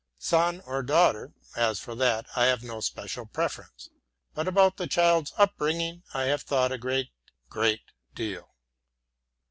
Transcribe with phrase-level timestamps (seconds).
[0.17, 3.91] Son or daughter, as for that I have no special preference.
[4.33, 7.11] But about the child's bringing up I have thought a great,
[7.49, 7.83] great
[8.15, 8.51] deal.